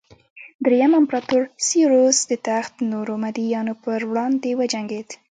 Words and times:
درېیم 0.65 0.91
امپراتور 0.99 1.41
سېوروس 1.67 2.17
د 2.31 2.31
تخت 2.47 2.73
نورو 2.91 3.13
مدعیانو 3.25 3.73
پر 3.83 3.99
وړاندې 4.09 4.49
وجنګېد 4.59 5.09